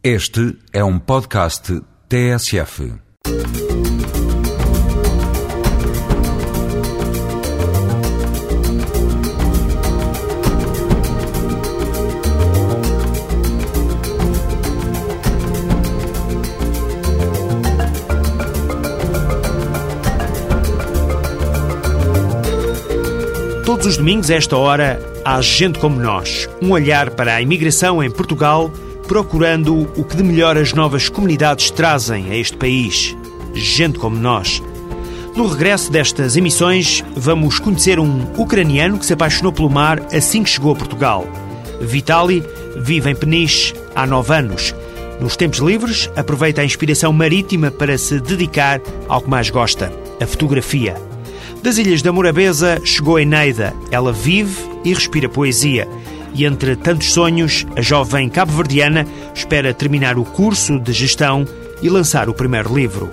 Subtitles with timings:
[0.00, 2.92] Este é um podcast TSF.
[23.64, 26.48] Todos os domingos, a esta hora, há gente como nós.
[26.62, 28.70] Um olhar para a imigração em Portugal,
[29.08, 33.16] procurando o que de melhor as novas comunidades trazem a este país.
[33.54, 34.62] Gente como nós.
[35.34, 40.50] No regresso destas emissões, vamos conhecer um ucraniano que se apaixonou pelo mar assim que
[40.50, 41.26] chegou a Portugal.
[41.80, 42.44] Vitali
[42.76, 44.74] vive em Peniche há nove anos.
[45.18, 48.78] Nos tempos livres, aproveita a inspiração marítima para se dedicar
[49.08, 50.94] ao que mais gosta, a fotografia.
[51.62, 53.74] Das Ilhas da Morabeza chegou Eneida.
[53.90, 55.88] Ela vive e respira poesia.
[56.38, 61.44] E entre tantos sonhos, a jovem cabo-verdiana espera terminar o curso de gestão
[61.82, 63.10] e lançar o primeiro livro.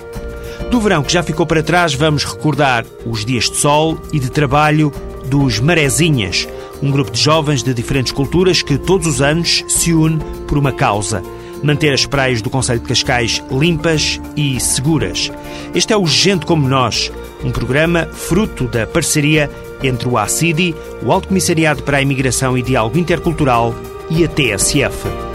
[0.69, 4.29] Do verão que já ficou para trás, vamos recordar os dias de sol e de
[4.29, 4.93] trabalho
[5.25, 6.47] dos Marezinhas,
[6.83, 10.71] um grupo de jovens de diferentes culturas que todos os anos se une por uma
[10.71, 11.23] causa
[11.63, 15.31] manter as praias do Conselho de Cascais limpas e seguras.
[15.73, 17.11] Este é o Gente Como Nós,
[17.43, 19.49] um programa fruto da parceria
[19.83, 23.73] entre o ACIDI, o Alto Comissariado para a Imigração e Diálogo Intercultural
[24.09, 25.25] e a TSF.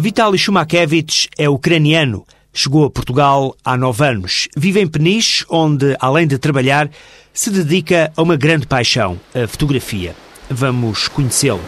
[0.00, 2.24] Vitaly Shumakevich é ucraniano.
[2.52, 4.48] Chegou a Portugal há nove anos.
[4.56, 6.88] Vive em Peniche, onde, além de trabalhar,
[7.32, 10.14] se dedica a uma grande paixão, a fotografia.
[10.50, 11.60] Vamos conhecê-lo.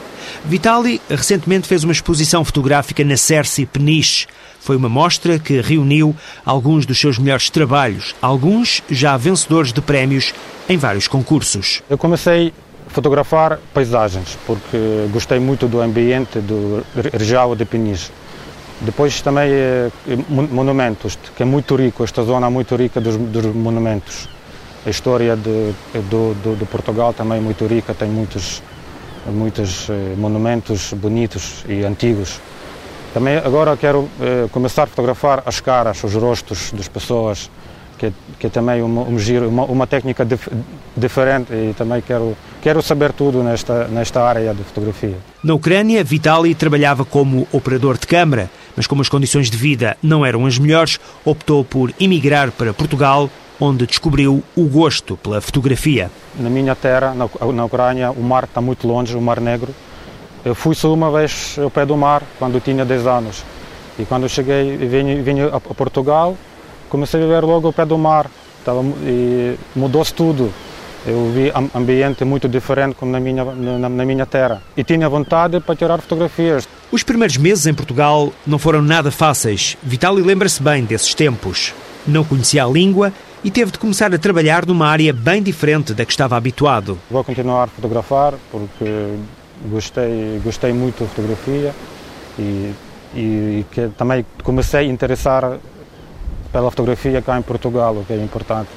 [0.44, 4.26] Vitali recentemente fez uma exposição fotográfica na Cerci Peniche.
[4.60, 6.14] Foi uma mostra que reuniu
[6.44, 10.34] alguns dos seus melhores trabalhos, alguns já vencedores de prémios
[10.68, 11.82] em vários concursos.
[11.88, 12.52] Eu comecei
[12.86, 14.78] a fotografar paisagens, porque
[15.12, 18.10] gostei muito do ambiente do região de Peniche.
[18.80, 19.90] Depois também eh,
[20.28, 24.26] monumentos, que é muito rico, esta zona é muito rica dos, dos monumentos.
[24.84, 25.72] A história de,
[26.08, 28.62] do, do, Portugal também é muito rica, tem muitos,
[29.26, 32.40] muitos eh, monumentos bonitos e antigos.
[33.12, 37.50] Também agora quero eh, começar a fotografar as caras, os rostos das pessoas,
[38.00, 40.48] que, que é também uma, um giro, uma, uma técnica dif,
[40.96, 45.16] diferente e também quero, quero saber tudo nesta, nesta área de fotografia.
[45.44, 50.24] Na Ucrânia, Vitali trabalhava como operador de câmara, mas como as condições de vida não
[50.24, 53.28] eram as melhores, optou por emigrar para Portugal,
[53.60, 56.10] onde descobriu o gosto pela fotografia.
[56.38, 59.74] Na minha terra, na, Ucrânia, o mar está muito longe, o Mar Negro.
[60.44, 63.44] Eu fui só uma vez ao pé do mar, quando tinha 10 anos.
[63.98, 66.36] E quando cheguei e vim, vim a Portugal,
[66.88, 68.30] comecei a viver logo ao pé do mar.
[68.64, 70.50] Tava, e mudou-se tudo.
[71.06, 74.62] Eu vi um ambiente muito diferente como na minha, na, na, minha terra.
[74.76, 76.68] E tinha vontade para tirar fotografias.
[76.92, 79.76] Os primeiros meses em Portugal não foram nada fáceis.
[79.82, 81.74] Vitali lembra-se bem desses tempos.
[82.06, 83.12] Não conhecia a língua
[83.42, 86.98] e teve de começar a trabalhar numa área bem diferente da que estava habituado.
[87.10, 89.14] Vou continuar a fotografar porque
[89.66, 91.74] gostei, gostei muito da fotografia
[92.38, 92.72] e,
[93.14, 95.58] e que também comecei a interessar
[96.52, 98.68] pela fotografia cá em Portugal, o que é importante,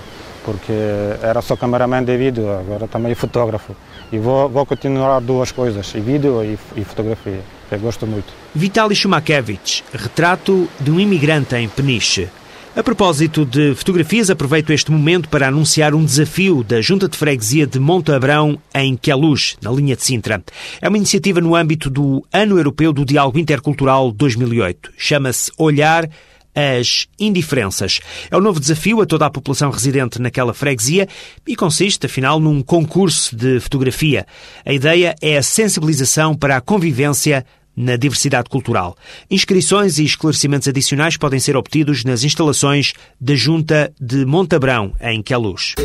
[0.46, 0.73] porque
[1.22, 3.75] era só cameraman de vídeo, agora também fotógrafo.
[4.12, 8.31] E vou, vou continuar duas coisas, vídeo e, e fotografia, que eu gosto muito.
[8.53, 12.29] Vitaly Shumakevich, retrato de um imigrante em Peniche.
[12.75, 17.67] A propósito de fotografias, aproveito este momento para anunciar um desafio da Junta de Freguesia
[17.67, 20.44] de Monte Abrão, em Queluz, na linha de Sintra.
[20.81, 24.91] É uma iniciativa no âmbito do Ano Europeu do Diálogo Intercultural 2008.
[24.97, 26.09] Chama-se Olhar
[26.56, 28.00] as indiferenças.
[28.31, 31.07] É um novo desafio a toda a população residente naquela freguesia
[31.45, 34.25] e consiste, afinal, num concurso de fotografia.
[34.66, 37.45] A ideia é a sensibilização para a convivência
[37.75, 38.95] na diversidade cultural.
[39.29, 45.75] Inscrições e esclarecimentos adicionais podem ser obtidos nas instalações da Junta de Montabrão, em Queluz.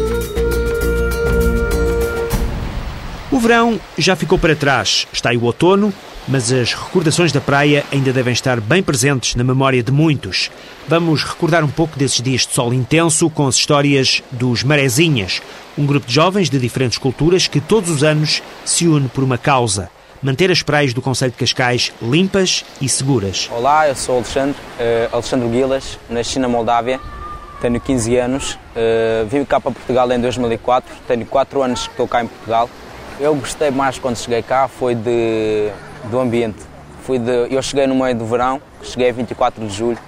[3.30, 5.06] O verão já ficou para trás.
[5.12, 5.92] Está aí o outono,
[6.26, 10.50] mas as recordações da praia ainda devem estar bem presentes na memória de muitos.
[10.88, 15.42] Vamos recordar um pouco desses dias de sol intenso com as histórias dos Marezinhas,
[15.76, 19.36] um grupo de jovens de diferentes culturas que todos os anos se une por uma
[19.36, 19.90] causa
[20.22, 23.48] manter as praias do Conselho de Cascais limpas e seguras.
[23.52, 27.00] Olá, eu sou Alexandre, uh, Alexandre Guilas, nasci na Moldávia,
[27.60, 32.08] tenho 15 anos, uh, vim cá para Portugal em 2004, tenho 4 anos que estou
[32.08, 32.68] cá em Portugal.
[33.20, 35.70] Eu gostei mais quando cheguei cá, foi de,
[36.04, 36.58] do ambiente.
[37.02, 39.98] Fui de, eu cheguei no meio do verão, cheguei a 24 de julho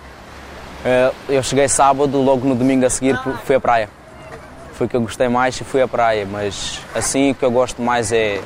[0.81, 3.91] Uh, eu cheguei sábado, logo no domingo a seguir fui à praia.
[4.73, 7.51] Foi o que eu gostei mais e fui à praia, mas assim o que eu
[7.51, 8.41] gosto mais é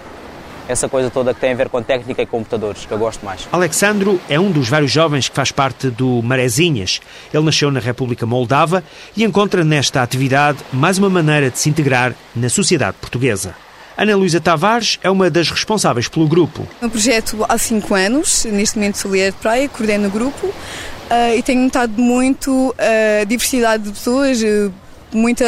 [0.69, 3.49] essa coisa toda que tem a ver com técnica e computadores, que eu gosto mais.
[3.53, 7.01] Alexandro é um dos vários jovens que faz parte do Marezinhas.
[7.33, 8.83] Ele nasceu na República Moldava
[9.17, 13.55] e encontra nesta atividade mais uma maneira de se integrar na sociedade portuguesa.
[13.97, 16.67] Ana Luísa Tavares é uma das responsáveis pelo grupo.
[16.83, 21.37] Um projeto há cinco anos, neste momento sou líder de praia, coordeno o grupo uh,
[21.37, 24.73] e tenho notado muito a uh, diversidade de pessoas, uh,
[25.17, 25.45] muita,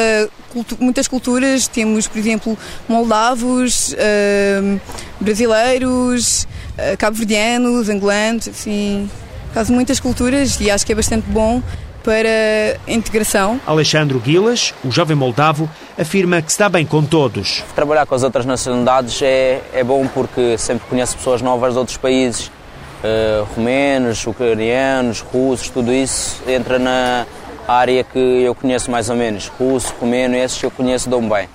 [0.53, 1.69] cultu muitas culturas.
[1.69, 2.59] Temos, por exemplo,
[2.89, 4.81] moldavos, uh,
[5.21, 6.45] brasileiros,
[6.79, 9.11] uh, cabo-verdianos, angolanos, assim,
[9.53, 11.63] caso muitas culturas e acho que é bastante bom
[12.07, 13.61] para a integração.
[13.67, 17.65] Alexandre Guilas, o jovem moldavo, afirma que se dá bem com todos.
[17.75, 21.97] Trabalhar com as outras nacionalidades é, é bom porque sempre conheço pessoas novas de outros
[21.97, 27.27] países, uh, romenos, ucranianos, russos, tudo isso entra na,
[27.67, 31.49] a área que eu conheço mais ou menos, russo, romeno, esses eu conheço, dou-me bem.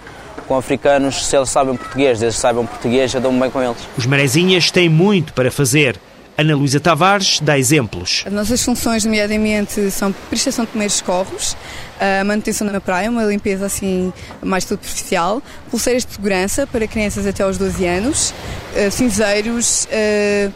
[0.47, 3.77] Com africanos, se eles sabem português, eles sabem português, eu dou-me bem com eles.
[3.97, 5.99] Os marezinhas têm muito para fazer.
[6.37, 8.23] Ana Luísa Tavares dá exemplos.
[8.25, 11.55] As nossas funções, nomeadamente, são prestação de primeiros socorros,
[11.99, 14.11] a manutenção na praia, uma limpeza assim
[14.41, 18.33] mais superficial, pulseiras de segurança para crianças até aos 12 anos,
[18.75, 20.49] eh, cinzeiros, eh,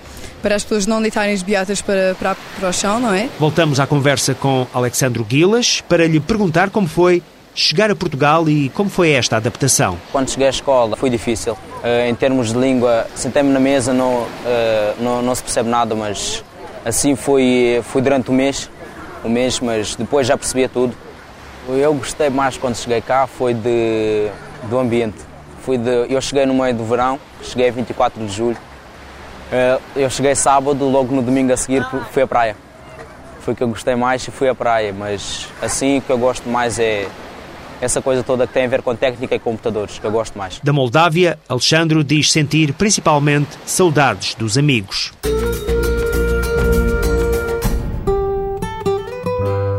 [0.45, 3.27] para as pessoas não deitarem as beatas para, para, para o chão, não é?
[3.39, 7.23] Voltamos à conversa com Alexandro Guilas para lhe perguntar como foi
[7.55, 9.97] chegar a Portugal e como foi esta adaptação?
[10.11, 11.53] Quando cheguei à escola foi difícil.
[11.53, 14.27] Uh, em termos de língua, sentei-me na mesa, não, uh,
[14.99, 16.43] não, não se percebe nada, mas
[16.85, 18.69] assim foi, foi durante o mês,
[19.23, 20.95] o mês, mas depois já percebia tudo.
[21.67, 24.27] Eu gostei mais quando cheguei cá, foi de,
[24.69, 25.17] do ambiente.
[25.63, 28.57] Fui de, eu cheguei no meio do verão, cheguei a 24 de julho,
[29.95, 32.55] eu cheguei sábado, logo no domingo a seguir fui à praia.
[33.41, 36.17] Foi o que eu gostei mais e fui à praia, mas assim o que eu
[36.17, 37.07] gosto mais é
[37.79, 40.59] essa coisa toda que tem a ver com técnica e computadores, que eu gosto mais.
[40.63, 45.13] Da Moldávia, Alexandre diz sentir principalmente saudades dos amigos.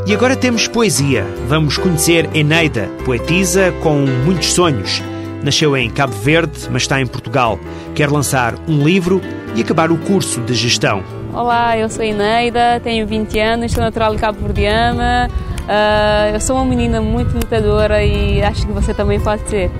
[0.06, 1.26] E agora temos poesia.
[1.48, 5.02] Vamos conhecer Eneida, poetisa com muitos sonhos.
[5.42, 7.58] Nasceu em Cabo Verde, mas está em Portugal.
[7.92, 9.20] Quer lançar um livro
[9.56, 11.02] e acabar o curso de gestão.
[11.32, 15.30] Olá, eu sou Ineida, tenho 20 anos, sou natural de Cabo Verdeana.
[15.62, 19.70] Uh, eu sou uma menina muito lutadora e acho que você também pode ser.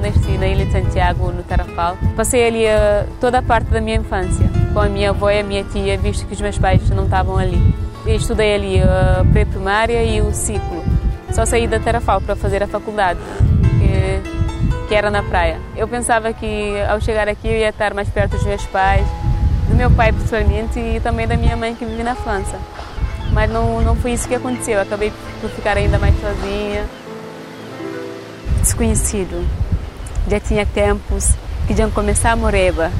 [0.00, 1.98] Nasci na Ilha de Santiago, no Tarafal.
[2.16, 5.44] Passei ali uh, toda a parte da minha infância, com a minha avó e a
[5.44, 7.60] minha tia, visto que os meus pais não estavam ali.
[8.06, 10.82] Eu estudei ali a uh, pré-primária e o ciclo.
[11.30, 13.20] Só saí da Tarafal para fazer a faculdade,
[14.90, 15.60] que, era na praia.
[15.76, 19.06] Eu pensava que ao chegar aqui eu ia estar mais perto dos meus pais,
[19.68, 22.58] do meu pai principalmente e também da minha mãe que vive na França.
[23.32, 26.84] Mas não, não foi isso que aconteceu, eu acabei por ficar ainda mais sozinha.
[28.60, 29.46] Desconhecido.
[30.28, 31.34] Já tinha tempos
[31.68, 32.90] que já começar a moreba.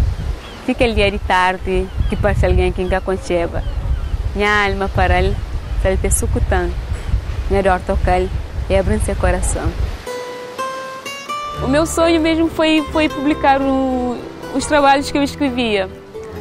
[0.65, 3.65] Fica ali de tarde, que passa alguém que engaconcheba.
[4.37, 5.37] Minha alma para ele,
[5.83, 6.73] se ele te sucutando.
[7.51, 9.90] Minha dor tocar e abrir seu coração.
[11.63, 14.17] O meu sonho mesmo foi, foi publicar o,
[14.55, 15.89] os trabalhos que eu escrevia.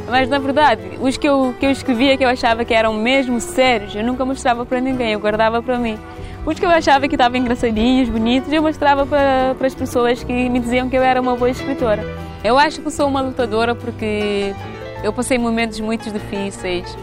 [0.08, 3.40] Mas na verdade, os que eu, que eu escrevia que eu achava que eram mesmo
[3.40, 5.98] sérios, eu nunca mostrava para ninguém, eu guardava para mim.
[6.44, 10.48] Os que eu achava que estavam engraçadinhos, bonitos, eu mostrava para, para as pessoas que
[10.48, 12.02] me diziam que eu era uma boa escritora.
[12.42, 14.54] Eu acho que sou uma lutadora porque
[15.04, 16.96] eu passei momentos muito difíceis,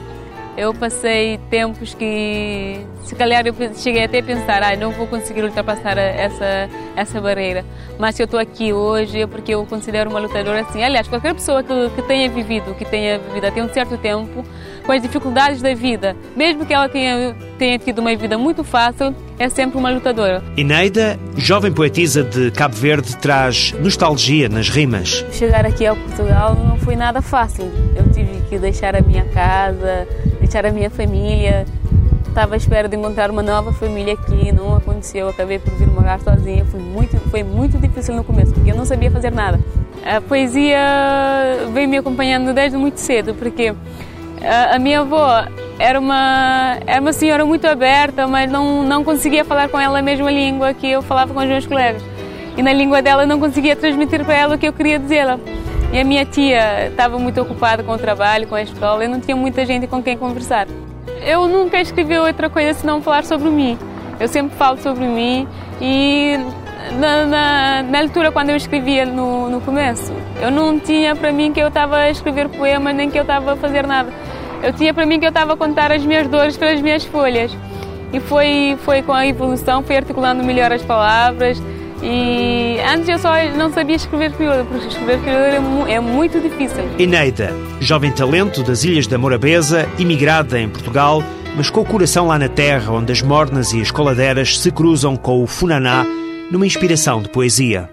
[0.57, 5.43] eu passei tempos que, se calhar, eu cheguei até a pensar, ah, não vou conseguir
[5.43, 7.63] ultrapassar essa, essa barreira.
[7.99, 10.83] Mas se eu estou aqui hoje é porque eu considero uma lutadora assim.
[10.83, 14.43] Aliás, qualquer pessoa que, que tenha vivido, que tenha vivido até um certo tempo,
[14.83, 19.13] com as dificuldades da vida, mesmo que ela tenha, tenha tido uma vida muito fácil,
[19.37, 20.41] é sempre uma lutadora.
[20.55, 25.23] Ineida, jovem poetisa de Cabo Verde, traz nostalgia nas rimas.
[25.31, 27.69] Chegar aqui ao Portugal não foi nada fácil.
[27.95, 30.07] Eu tive que deixar a minha casa,
[30.47, 31.65] deixar a minha família.
[32.27, 35.27] Estava à espera de encontrar uma nova família aqui, não aconteceu.
[35.27, 36.63] Acabei por vir morar sozinha.
[36.65, 39.59] Foi muito, foi muito difícil no começo, porque eu não sabia fazer nada.
[40.05, 40.79] A poesia
[41.73, 43.73] veio me acompanhando desde muito cedo, porque
[44.71, 45.43] a minha avó
[45.79, 50.01] era uma, era uma senhora muito aberta, mas não, não conseguia falar com ela a
[50.01, 52.01] mesma língua que eu falava com os meus colegas.
[52.55, 55.25] E na língua dela não conseguia transmitir para ela o que eu queria dizer.
[55.91, 59.19] E a minha tia estava muito ocupada com o trabalho, com a escola, e não
[59.19, 60.67] tinha muita gente com quem conversar.
[61.25, 63.77] Eu nunca escrevi outra coisa senão falar sobre mim.
[64.19, 65.47] Eu sempre falo sobre mim
[65.79, 66.37] e
[66.99, 71.59] na, na, na quando eu escrevia no, no começo, eu não tinha para mim que
[71.59, 74.11] eu estava a escrever poemas nem que eu estava a fazer nada.
[74.63, 77.55] Eu tinha para mim que eu estava a contar as minhas dores pelas minhas folhas.
[78.11, 81.61] e foi, foi com a evolução, fui articulando melhor as palavras.
[82.01, 86.83] E antes eu só não sabia escrever crioulo, porque escrever crioulo é muito difícil.
[86.99, 91.23] Eneida, jovem talento das Ilhas da Morabeza, imigrada em Portugal,
[91.55, 95.15] mas com o coração lá na terra, onde as mornas e as coladeiras se cruzam
[95.15, 96.05] com o funaná,
[96.51, 97.89] numa inspiração de poesia.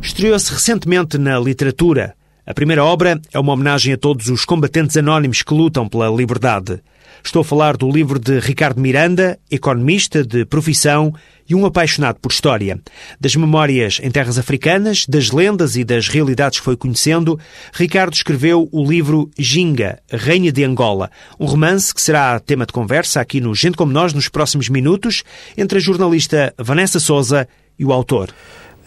[0.00, 2.14] Estreou-se recentemente na literatura.
[2.46, 6.78] A primeira obra é uma homenagem a todos os combatentes anónimos que lutam pela liberdade.
[7.24, 11.14] Estou a falar do livro de Ricardo Miranda, economista de profissão
[11.48, 12.78] e um apaixonado por história.
[13.18, 17.40] Das memórias em terras africanas, das lendas e das realidades que foi conhecendo,
[17.72, 21.10] Ricardo escreveu o livro Ginga, Rainha de Angola,
[21.40, 25.24] um romance que será tema de conversa aqui no Gente Como Nós nos próximos minutos
[25.56, 27.48] entre a jornalista Vanessa Souza
[27.78, 28.28] e o autor.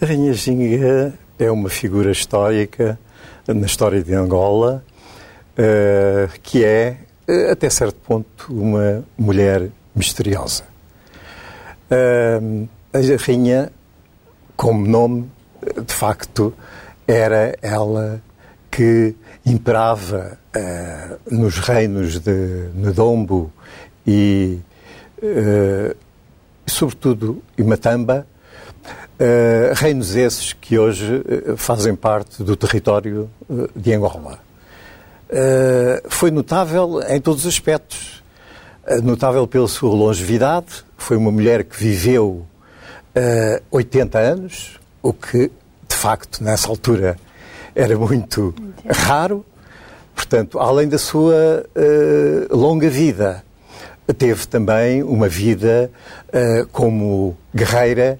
[0.00, 2.96] A Rainha Ginga é uma figura histórica
[3.54, 4.84] na história de Angola,
[5.58, 6.96] uh, que é,
[7.28, 10.64] uh, até certo ponto, uma mulher misteriosa.
[11.90, 13.72] Uh, a Rainha,
[14.56, 15.30] como nome,
[15.86, 16.54] de facto,
[17.06, 18.20] era ela
[18.70, 19.14] que
[19.44, 20.38] imperava
[21.30, 23.52] nos reinos de Nedombo
[24.06, 24.58] e,
[26.66, 28.26] sobretudo, em Matamba,
[29.20, 34.38] Uh, reinos esses que hoje uh, fazem parte do território uh, de Angola.
[36.08, 38.22] foi notável em todos os aspectos.
[39.02, 40.84] notável pela sua longevidade.
[40.96, 42.46] Foi uma mulher que viveu
[43.72, 45.50] 80 anos, o que,
[45.88, 47.16] de facto, nessa altura
[47.74, 48.54] era muito
[48.88, 49.44] raro.
[50.14, 51.66] Portanto, além da sua
[52.50, 53.44] longa vida,
[54.16, 55.90] teve também uma vida
[56.72, 58.18] como guerreira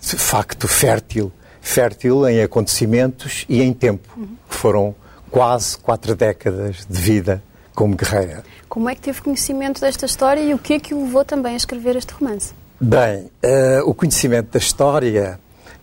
[0.00, 4.08] de facto fértil, fértil em acontecimentos e em tempo.
[4.16, 4.28] Uhum.
[4.48, 4.94] Foram
[5.30, 7.42] quase quatro décadas de vida
[7.74, 8.42] como guerreira.
[8.68, 11.54] Como é que teve conhecimento desta história e o que é que o levou também
[11.54, 12.52] a escrever este romance?
[12.80, 15.38] Bem, uh, o conhecimento da história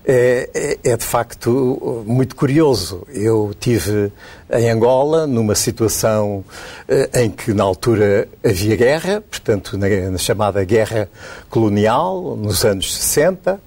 [0.08, 3.06] é, é, é, de facto muito curioso.
[3.10, 4.12] Eu tive
[4.52, 6.46] em Angola numa situação
[7.14, 11.10] em que na altura havia guerra, portanto na, na chamada guerra
[11.50, 13.60] colonial, nos anos 60,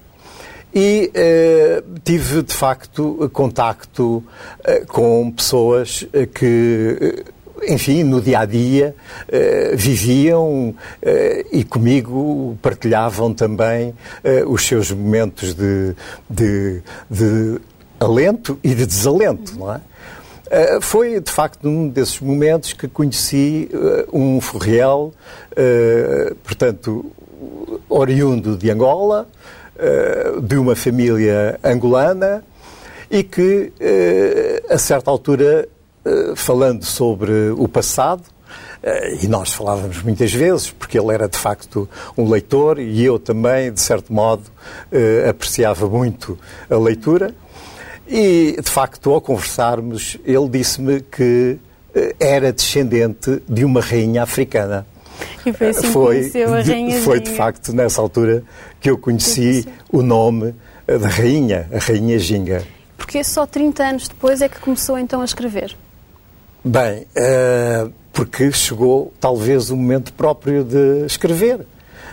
[0.74, 4.22] e eh, tive, de facto, contacto
[4.64, 7.24] eh, com pessoas eh, que,
[7.66, 8.94] enfim, no dia a dia
[9.74, 10.72] viviam
[11.50, 13.92] e comigo partilhavam também
[14.46, 15.92] os seus momentos de,
[16.30, 17.60] de, de
[17.98, 19.80] alento e de desalento, não é?
[20.80, 23.68] Foi, de facto, num desses momentos que conheci
[24.12, 25.12] um forriel,
[25.52, 27.10] uh, portanto,
[27.88, 29.28] oriundo de Angola,
[30.42, 32.42] de uma família angolana
[33.10, 35.68] e que, eh, a certa altura,
[36.04, 38.22] eh, falando sobre o passado,
[39.20, 43.72] e nós falávamos muitas vezes, porque ele era de facto um leitor e eu também,
[43.72, 44.44] de certo modo,
[45.28, 46.38] apreciava muito
[46.70, 47.34] a leitura.
[48.06, 51.58] E, de facto, ao conversarmos, ele disse-me que
[52.20, 54.86] era descendente de uma rainha africana.
[55.44, 58.42] E foi assim foi, que conheceu a rainha Foi de facto nessa altura
[58.80, 60.54] que eu conheci o nome
[60.86, 62.62] da rainha, a rainha Ginga.
[62.96, 65.74] Porque só 30 anos depois é que começou então a escrever?
[66.64, 71.60] Bem, uh, porque chegou talvez o momento próprio de escrever.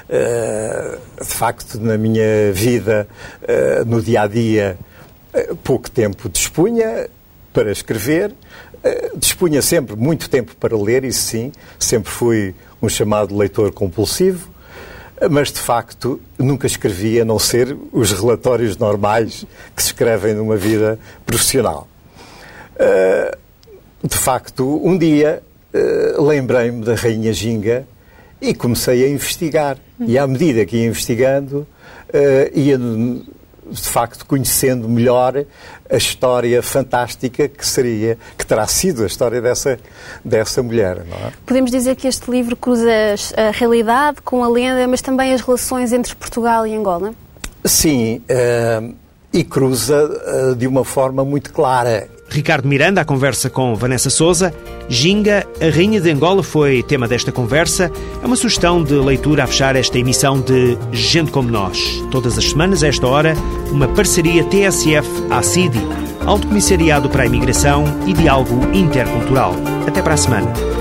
[0.07, 3.07] Uh, de facto, na minha vida,
[3.41, 4.77] uh, no dia a dia,
[5.63, 7.09] pouco tempo dispunha
[7.55, 8.33] para escrever,
[9.15, 14.49] dispunha sempre muito tempo para ler, isso sim, sempre fui um chamado leitor compulsivo,
[15.31, 20.57] mas de facto nunca escrevi a não ser os relatórios normais que se escrevem numa
[20.57, 21.87] vida profissional.
[22.77, 23.37] Ah,
[24.03, 25.41] de facto, um dia
[26.19, 27.87] lembrei-me da Rainha Ginga
[28.41, 29.77] e comecei a investigar.
[29.99, 31.65] E à medida que ia investigando,
[32.53, 32.77] ia
[33.69, 35.45] de facto conhecendo melhor
[35.89, 39.79] a história fantástica que seria, que terá sido a história dessa,
[40.23, 40.97] dessa mulher.
[40.97, 41.31] É?
[41.45, 42.89] Podemos dizer que este livro cruza
[43.35, 47.13] a realidade com a lenda, mas também as relações entre Portugal e Angola?
[47.63, 48.93] Sim, uh,
[49.33, 52.07] e cruza uh, de uma forma muito clara.
[52.29, 54.53] Ricardo Miranda, a conversa com Vanessa Souza.
[54.87, 57.91] Ginga, a Rainha de Angola, foi tema desta conversa.
[58.21, 62.03] É uma sugestão de leitura a fechar esta emissão de Gente Como Nós.
[62.11, 63.35] Todas as semanas, a esta hora,
[63.71, 65.79] uma parceria TSF-ACIDI,
[66.25, 69.53] Alto Comissariado para a Imigração e Diálogo Intercultural.
[69.87, 70.74] Até para a semana.